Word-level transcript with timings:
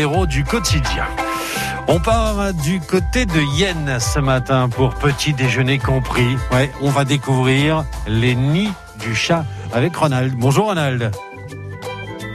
héros 0.00 0.26
du 0.26 0.44
quotidien. 0.44 1.04
On 1.86 2.00
part 2.00 2.54
du 2.54 2.80
côté 2.80 3.26
de 3.26 3.40
Yen 3.58 3.98
ce 4.00 4.18
matin 4.18 4.68
pour 4.68 4.94
petit 4.94 5.32
déjeuner 5.32 5.78
compris. 5.78 6.36
Ouais, 6.52 6.70
on 6.80 6.90
va 6.90 7.04
découvrir 7.04 7.84
les 8.06 8.34
nids 8.34 8.72
du 8.98 9.14
chat 9.14 9.44
avec 9.72 9.94
Ronald. 9.94 10.34
Bonjour 10.36 10.66
Ronald. 10.66 11.10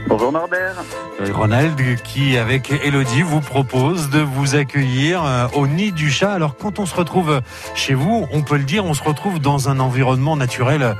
Bonjour 0.08 0.30
Norbert. 0.30 0.76
Euh, 1.20 1.32
Ronald 1.32 2.00
qui 2.02 2.36
avec 2.36 2.70
Elodie 2.70 3.22
vous 3.22 3.40
propose 3.40 4.10
de 4.10 4.20
vous 4.20 4.54
accueillir 4.54 5.24
euh, 5.24 5.48
au 5.54 5.66
nid 5.66 5.90
du 5.90 6.10
chat. 6.10 6.32
Alors 6.32 6.56
quand 6.56 6.78
on 6.78 6.86
se 6.86 6.94
retrouve 6.94 7.40
chez 7.74 7.94
vous, 7.94 8.26
on 8.32 8.42
peut 8.42 8.58
le 8.58 8.64
dire, 8.64 8.84
on 8.84 8.94
se 8.94 9.02
retrouve 9.02 9.40
dans 9.40 9.68
un 9.68 9.80
environnement 9.80 10.36
naturel 10.36 10.94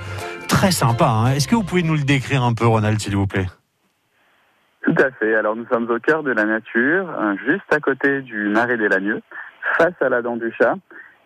très 0.49 0.73
sympa. 0.73 1.07
hein. 1.07 1.33
Est-ce 1.33 1.47
que 1.47 1.55
vous 1.55 1.63
pouvez 1.63 1.85
nous 1.85 1.95
le 1.95 2.03
décrire 2.03 2.43
un 2.43 2.55
peu 2.55 2.67
Ronald 2.67 3.01
s'il 3.01 3.15
vous 3.17 3.29
plaît? 3.29 3.47
Tout 4.97 5.03
à 5.03 5.11
fait. 5.11 5.35
Alors 5.35 5.57
nous 5.57 5.67
sommes 5.67 5.91
au 5.91 5.99
cœur 5.99 6.23
de 6.23 6.33
la 6.33 6.45
nature, 6.45 7.09
euh, 7.11 7.35
juste 7.47 7.71
à 7.71 7.81
côté 7.81 8.23
du 8.23 8.49
marais 8.49 8.77
des 8.77 8.89
Lagneux, 8.89 9.21
face 9.77 9.95
à 10.01 10.09
la 10.09 10.23
dent 10.23 10.37
du 10.37 10.53
chat. 10.53 10.75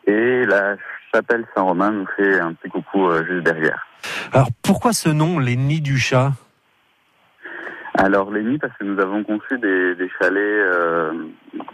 Et 0.07 0.45
la 0.47 0.77
chapelle 1.15 1.45
Saint-Romain 1.55 1.91
nous 1.91 2.07
fait 2.17 2.41
un 2.41 2.55
petit 2.55 2.69
coucou 2.69 3.09
euh, 3.09 3.25
juste 3.27 3.45
derrière. 3.45 3.87
Alors 4.33 4.49
pourquoi 4.63 4.93
ce 4.93 5.09
nom, 5.11 5.39
les 5.39 5.57
nids 5.57 5.83
du 5.83 5.99
chat? 5.99 6.33
Alors 7.95 8.31
les 8.31 8.43
nids, 8.43 8.59
parce 8.59 8.77
que 8.79 8.85
nous 8.85 8.99
avons 9.01 9.23
conçu 9.25 9.59
des, 9.59 9.95
des 9.95 10.11
chalets 10.19 10.39
euh, 10.39 11.13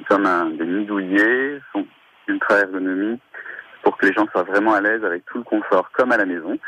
comme 0.09 0.27
un, 0.27 0.51
des 0.51 0.67
nids 0.67 0.89
sont 1.73 1.87
ultra 2.27 2.59
ergonomiques, 2.59 3.23
pour 3.83 3.97
que 3.97 4.07
les 4.07 4.13
gens 4.13 4.27
soient 4.33 4.43
vraiment 4.43 4.75
à 4.75 4.81
l'aise 4.81 5.05
avec 5.05 5.25
tout 5.27 5.39
le 5.39 5.45
confort 5.45 5.91
comme 5.93 6.11
à 6.11 6.17
la 6.17 6.27
maison. 6.27 6.59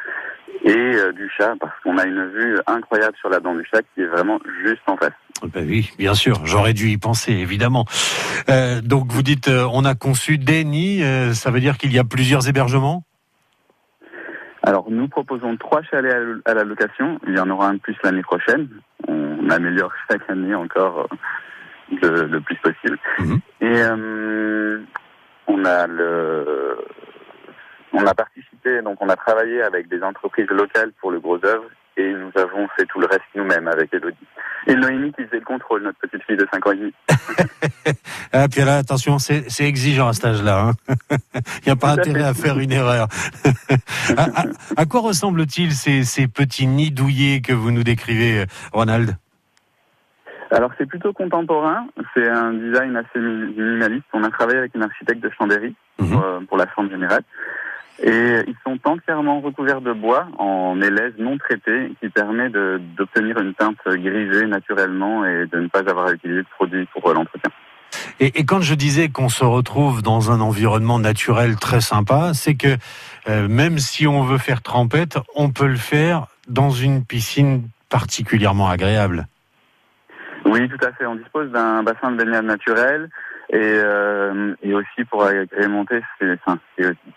Et 0.69 0.77
euh, 0.97 1.13
du 1.13 1.29
chat, 1.37 1.55
parce 1.61 1.73
qu'on 1.83 1.97
a 1.99 2.05
une 2.05 2.27
vue 2.29 2.59
incroyable 2.67 3.17
sur 3.19 3.31
la 3.31 3.41
dent 3.41 3.55
du 3.55 3.65
chat 3.73 3.81
qui 3.95 4.03
est 4.03 4.07
vraiment 4.07 4.39
juste 4.63 4.83
en 4.87 4.97
face. 4.97 5.13
Ben 5.55 5.67
oui, 5.67 5.91
bien 5.99 6.15
sûr, 6.15 6.45
j'aurais 6.45 6.75
dû 6.75 6.89
y 6.91 6.99
penser, 6.99 7.33
évidemment. 7.33 7.87
Euh, 8.51 8.81
donc 8.83 9.07
vous 9.11 9.23
dites, 9.23 9.49
euh, 9.49 9.67
on 9.73 9.85
a 9.85 9.95
conçu 9.95 10.37
des 10.37 10.65
nids, 10.65 11.03
ça 11.35 11.51
veut 11.51 11.61
dire 11.61 11.79
qu'il 11.79 11.93
y 11.93 11.99
a 11.99 12.05
plusieurs 12.05 12.49
hébergements? 12.49 13.03
Alors, 14.63 14.91
nous 14.91 15.09
proposons 15.09 15.57
trois 15.57 15.81
chalets 15.83 16.13
à- 16.45 16.51
à 16.51 16.55
la 16.55 16.65
location. 16.65 17.19
Il 17.27 17.35
y 17.35 17.41
en 17.41 17.49
aura 17.49 17.69
un 17.69 17.75
de 17.75 17.79
plus 17.79 17.97
l'année 18.05 18.23
prochaine. 18.23 18.69
On 19.07 19.49
améliore 19.49 19.93
chaque 20.11 20.29
année 20.29 20.55
encore 20.55 21.09
le, 22.03 22.25
le 22.27 22.41
plus 22.41 22.57
possible. 22.57 22.99
Mhm. 23.21 23.41
Et 23.63 23.83
on 25.47 25.65
a 25.65 25.87
le, 25.87 26.79
on 27.95 28.05
a 28.07 28.13
donc 28.85 28.99
on 29.01 29.09
a 29.09 29.17
travaillé 29.17 29.63
avec 29.63 29.89
des 29.89 30.03
entreprises 30.03 30.49
locales 30.51 30.93
pour 31.01 31.11
le 31.11 31.21
gros 31.21 31.39
œuvre 31.45 31.65
et 31.97 32.13
nous 32.13 32.31
avons 32.37 32.69
fait 32.77 32.87
tout 32.87 33.01
le 33.01 33.07
reste 33.07 33.23
nous-mêmes 33.35 33.67
avec 33.69 33.93
Elodie. 33.93 34.17
Et 34.67 34.75
Noémie 34.75 35.13
qui 35.13 35.25
faisait 35.25 35.39
le 35.41 35.45
contrôle, 35.45 35.83
notre 35.83 35.99
petite 35.99 36.23
fille 36.25 36.37
de 36.37 36.47
5 36.53 36.67
ans 36.67 36.73
et 36.73 36.77
demi. 36.77 36.95
Ah, 38.33 38.47
puis 38.47 38.61
là, 38.63 38.77
attention, 38.77 39.19
c'est 39.19 39.47
exigeant 39.65 40.09
à 40.09 40.13
cet 40.13 40.27
âge-là. 40.27 40.61
hein. 40.69 40.73
Il 41.63 41.67
n'y 41.67 41.73
a 41.73 41.77
pas 41.77 41.95
Tout 41.95 42.01
intérêt 42.01 42.25
à 42.25 42.35
faire 42.35 42.59
une 42.59 42.73
erreur. 42.73 43.09
à, 44.19 44.23
à- 44.43 44.45
à 44.77 44.85
quoi 44.85 45.01
ressemblent-ils 45.01 45.73
ces, 45.73 46.05
ces 46.05 46.29
petits 46.29 46.67
nids 46.67 46.91
douillés 46.91 47.41
que 47.41 47.55
vous 47.55 47.71
nous 47.71 47.85
décrivez, 47.85 48.45
Ronald? 48.73 49.17
Alors 50.51 50.71
c'est 50.79 50.87
plutôt 50.87 51.13
contemporain, 51.15 51.87
c'est 52.15 52.29
un 52.29 52.53
design 52.53 52.97
assez 52.97 53.19
mi- 53.19 53.55
minimaliste. 53.57 54.05
On 54.13 54.23
a 54.25 54.31
travaillé 54.31 54.59
avec 54.59 54.75
une 54.75 54.83
architecte 54.83 55.23
de 55.23 55.31
Chambéry 55.39 55.75
Mhm. 55.99 56.11
pour, 56.11 56.25
euh, 56.25 56.41
pour 56.49 56.57
la 56.59 56.67
forme 56.69 56.91
générale. 56.91 57.23
Et 58.01 58.45
ils 58.47 58.55
sont 58.65 58.79
entièrement 58.85 59.41
recouverts 59.41 59.81
de 59.81 59.93
bois 59.93 60.29
en 60.39 60.75
mélèze 60.75 61.15
non 61.19 61.37
traité 61.37 61.93
qui 62.01 62.09
permet 62.09 62.49
d'obtenir 62.49 63.39
une 63.39 63.55
teinte 63.55 63.77
grisée 63.87 64.47
naturellement 64.47 65.25
et 65.25 65.47
de 65.47 65.59
ne 65.59 65.67
pas 65.67 65.81
avoir 65.81 66.07
à 66.07 66.13
utiliser 66.13 66.43
de 66.43 66.47
produits 66.57 66.87
pour 66.93 67.09
euh, 67.09 67.15
l'entretien. 67.15 67.51
Et, 68.21 68.39
et 68.39 68.45
quand 68.45 68.61
je 68.61 68.75
disais 68.75 69.09
qu'on 69.09 69.29
se 69.29 69.45
retrouve 69.45 70.03
dans 70.03 70.31
un 70.31 70.41
environnement 70.41 70.99
naturel 70.99 71.57
très 71.57 71.81
sympa, 71.81 72.35
c'est 72.35 72.55
que 72.55 72.77
euh, 73.29 73.49
même 73.49 73.79
si 73.79 74.07
on 74.07 74.23
veut 74.23 74.39
faire 74.39 74.63
trempette, 74.63 75.19
on 75.35 75.51
peut 75.51 75.67
le 75.67 75.77
faire 75.77 76.27
dans 76.49 76.71
une 76.71 77.05
piscine 77.05 77.69
particulièrement 77.89 78.69
agréable. 78.69 79.27
Oui, 80.45 80.69
tout 80.69 80.87
à 80.87 80.93
fait. 80.93 81.05
On 81.05 81.17
dispose 81.17 81.51
d'un 81.51 81.83
bassin 81.83 82.13
de 82.13 82.17
baignade 82.17 82.45
naturel 82.45 83.11
et, 83.51 83.57
euh, 83.57 84.55
et 84.63 84.75
aussi 84.75 85.05
pour 85.11 85.25
agrémenter, 85.25 86.01
c'est 86.19 86.39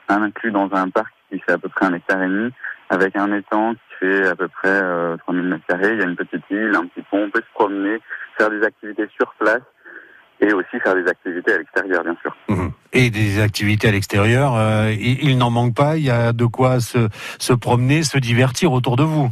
inclus 0.10 0.52
dans 0.52 0.70
un 0.74 0.90
parc 0.90 1.14
qui 1.30 1.40
fait 1.40 1.54
à 1.54 1.58
peu 1.58 1.70
près 1.70 1.86
un 1.86 1.94
hectare 1.94 2.24
et 2.24 2.28
demi 2.28 2.52
avec 2.90 3.16
un 3.16 3.34
étang 3.34 3.74
qui 3.74 3.80
fait 4.00 4.28
à 4.28 4.36
peu 4.36 4.48
près 4.48 4.70
euh, 4.70 5.18
3000 5.18 5.44
mètres 5.44 5.66
carrés. 5.68 5.94
Il 5.94 6.00
y 6.00 6.02
a 6.02 6.06
une 6.06 6.16
petite 6.16 6.44
île, 6.50 6.74
un 6.76 6.86
petit 6.88 7.02
pont. 7.10 7.24
On 7.24 7.30
peut 7.30 7.42
se 7.42 7.54
promener, 7.54 8.00
faire 8.38 8.50
des 8.50 8.64
activités 8.64 9.08
sur 9.18 9.34
place 9.40 9.62
et 10.42 10.54
aussi 10.54 10.80
faire 10.84 10.96
des 10.96 11.08
activités 11.08 11.54
à 11.54 11.58
l'extérieur, 11.58 12.04
bien 12.04 12.18
sûr. 12.22 12.36
Mhm. 12.50 12.72
Et 12.94 13.10
des 13.10 13.42
activités 13.42 13.88
à 13.88 13.92
l'extérieur, 13.92 14.56
euh, 14.56 14.92
il, 14.92 15.24
il 15.30 15.38
n'en 15.38 15.50
manque 15.50 15.76
pas, 15.76 15.98
il 15.98 16.04
y 16.04 16.10
a 16.10 16.34
de 16.34 16.46
quoi 16.46 16.80
se, 16.80 17.10
se 17.40 17.54
promener, 17.54 18.04
se 18.04 18.18
divertir 18.18 18.74
autour 18.74 18.96
de 18.96 19.04
vous. 19.04 19.30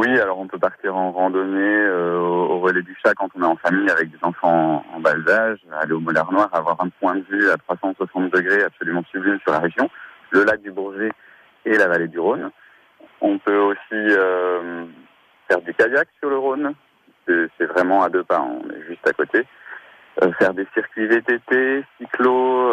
Oui, 0.00 0.18
alors 0.18 0.38
on 0.38 0.46
peut 0.46 0.58
partir 0.58 0.96
en 0.96 1.12
randonnée 1.12 1.60
euh, 1.60 2.16
au, 2.18 2.58
relais 2.60 2.80
du 2.80 2.96
chat 3.04 3.12
quand 3.12 3.28
on 3.34 3.42
est 3.42 3.46
en 3.46 3.56
famille 3.56 3.90
avec 3.90 4.10
des 4.10 4.16
enfants 4.22 4.82
en, 4.94 4.98
bas 4.98 5.12
âge, 5.28 5.58
aller 5.78 5.92
au 5.92 6.00
Moulin 6.00 6.24
Noir, 6.30 6.48
avoir 6.54 6.80
un 6.80 6.88
point 6.88 7.16
de 7.16 7.24
vue 7.28 7.50
à 7.50 7.58
360 7.58 8.30
degrés 8.32 8.62
absolument 8.62 9.02
sublime 9.10 9.38
sur 9.40 9.52
la 9.52 9.58
région, 9.58 9.90
le 10.30 10.44
lac 10.44 10.62
du 10.62 10.70
Bourget 10.70 11.10
et 11.66 11.76
la 11.76 11.86
vallée 11.86 12.08
du 12.08 12.18
Rhône. 12.18 12.50
On 13.20 13.36
peut 13.36 13.58
aussi 13.58 13.82
euh, 13.92 14.86
faire 15.48 15.60
du 15.60 15.74
kayak 15.74 16.08
sur 16.18 16.30
le 16.30 16.38
Rhône, 16.38 16.72
c'est 17.26 17.66
vraiment 17.66 18.02
à 18.02 18.08
deux 18.08 18.24
pas, 18.24 18.40
on 18.40 18.70
est 18.70 18.82
juste 18.88 19.06
à 19.06 19.12
côté. 19.12 19.44
Euh, 20.22 20.32
faire 20.38 20.54
des 20.54 20.66
circuits 20.72 21.08
VTT, 21.08 21.84
cyclo, 21.98 22.72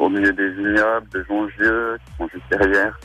au 0.00 0.08
milieu 0.08 0.32
des 0.32 0.48
vignobles, 0.48 1.08
de 1.10 1.24
Jongieux, 1.28 1.98
qui 2.04 2.16
sont 2.16 2.28
juste 2.28 2.50
derrière. 2.50 2.98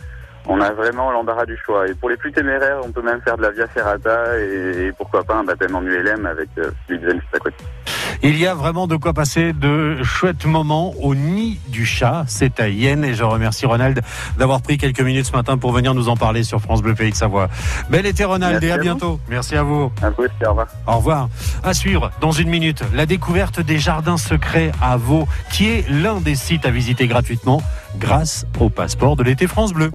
On 0.48 0.60
a 0.60 0.72
vraiment 0.72 1.12
l'embarras 1.12 1.46
du 1.46 1.58
choix. 1.58 1.88
Et 1.88 1.94
pour 1.94 2.10
les 2.10 2.18
plus 2.18 2.32
téméraires, 2.32 2.80
on 2.84 2.92
peut 2.92 3.02
même 3.02 3.22
faire 3.22 3.38
de 3.38 3.44
la 3.44 3.52
Via 3.52 3.68
Ferrata 3.68 4.40
et, 4.40 4.88
et 4.88 4.92
pourquoi 4.92 5.24
pas 5.24 5.36
un 5.36 5.44
baptême 5.44 5.76
en 5.76 5.82
ULM 5.82 6.26
avec 6.26 6.50
euh, 6.58 6.72
Philippe 6.88 7.06
Zen 7.06 7.20
juste 7.20 7.36
à 7.36 7.40
côté. 7.40 7.64
Il 8.24 8.38
y 8.38 8.46
a 8.46 8.54
vraiment 8.54 8.86
de 8.86 8.96
quoi 8.98 9.14
passer 9.14 9.52
de 9.52 10.04
chouettes 10.04 10.46
moments 10.46 10.94
au 11.02 11.16
nid 11.16 11.60
du 11.70 11.88
chat. 11.88 12.24
C'est 12.28 12.60
à 12.60 12.70
Yen 12.70 13.04
et 13.04 13.16
je 13.16 13.24
remercie 13.24 13.66
Ronald 13.66 14.00
d'avoir 14.38 14.62
pris 14.62 14.78
quelques 14.78 15.02
minutes 15.02 15.26
ce 15.26 15.32
matin 15.32 15.58
pour 15.58 15.72
venir 15.72 15.96
nous 15.96 16.08
en 16.08 16.16
parler 16.16 16.44
sur 16.44 16.62
France 16.62 16.84
Bleu 16.84 16.94
Pays 16.94 17.10
de 17.10 17.16
Savoie. 17.16 17.50
Bel 17.90 18.06
été 18.06 18.24
Ronald 18.24 18.62
Merci 18.62 18.68
et 18.68 18.72
à 18.72 18.78
bientôt. 18.78 19.20
Merci 19.28 19.56
à 19.56 19.64
vous. 19.64 19.92
À 20.04 20.12
vous 20.12 20.24
aussi, 20.24 20.46
au 20.46 20.50
revoir. 20.50 20.68
Au 20.86 20.98
revoir. 20.98 21.30
À 21.64 21.74
suivre 21.74 22.12
dans 22.22 22.32
une 22.32 22.50
minute 22.50 22.84
la 22.94 23.08
découverte 23.08 23.60
des 23.60 23.80
jardins 23.80 24.18
secrets 24.18 24.72
à 24.84 24.98
Vaux, 24.98 25.28
qui 25.52 25.70
est 25.70 25.90
l'un 25.90 26.22
des 26.22 26.36
sites 26.36 26.68
à 26.68 26.70
visiter 26.70 27.08
gratuitement 27.08 27.64
grâce 27.98 28.46
au 28.60 28.70
passeport 28.70 29.16
de 29.16 29.24
l'été 29.24 29.48
France 29.48 29.74
Bleu. 29.74 29.90